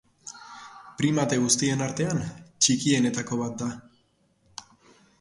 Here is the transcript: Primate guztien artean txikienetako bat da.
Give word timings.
Primate 1.01 1.37
guztien 1.43 1.85
artean 1.89 2.23
txikienetako 2.65 3.41
bat 3.45 3.65
da. 3.65 3.71